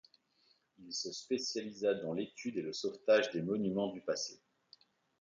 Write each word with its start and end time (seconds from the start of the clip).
Il 0.79 0.91
se 0.93 1.11
spécialisa 1.13 1.93
dans 1.93 2.13
l’étude 2.15 2.57
et 2.57 2.63
le 2.63 2.73
sauvetage 2.73 3.29
des 3.29 3.43
monuments 3.43 3.91
du 3.91 4.01
passé. 4.01 4.41